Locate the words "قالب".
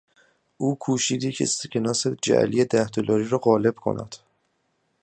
3.37-3.75